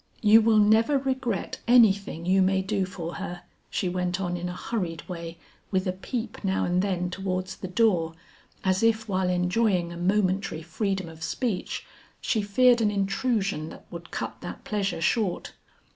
You 0.23 0.41
will 0.41 0.57
never 0.57 0.97
regret 0.97 1.59
anything 1.67 2.25
you 2.25 2.41
may 2.41 2.63
do 2.63 2.85
for 2.85 3.17
her," 3.17 3.43
she 3.69 3.87
went 3.87 4.19
on 4.19 4.35
in 4.35 4.49
a 4.49 4.55
hurried 4.55 5.07
way 5.07 5.37
with 5.69 5.85
a 5.85 5.91
peep 5.91 6.43
now 6.43 6.65
and 6.65 6.81
then 6.81 7.11
towards 7.11 7.57
the 7.57 7.67
door 7.67 8.15
as 8.63 8.81
if 8.81 9.07
while 9.07 9.29
enjoying 9.29 9.91
a 9.93 9.97
momentary 9.97 10.63
freedom 10.63 11.07
of 11.07 11.21
speech, 11.21 11.85
she 12.19 12.41
feared 12.41 12.81
an 12.81 12.89
intrusion 12.89 13.69
that 13.69 13.85
would 13.91 14.09
cut 14.09 14.41
that 14.41 14.63
pleasure 14.63 15.01
short. 15.01 15.53